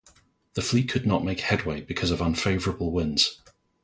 The 0.55 0.63
fleet 0.63 0.89
could 0.89 1.05
not 1.05 1.23
make 1.23 1.41
headway 1.41 1.81
because 1.81 2.09
of 2.09 2.23
unfavorable 2.23 2.91
winds. 2.91 3.39